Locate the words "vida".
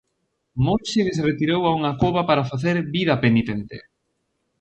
2.95-3.21